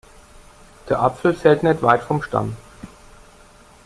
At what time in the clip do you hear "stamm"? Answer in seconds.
2.23-2.57